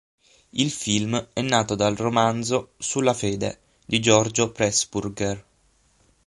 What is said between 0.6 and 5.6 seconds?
film è nato dal romanzo "Sulla fede" di Giorgio Pressburger.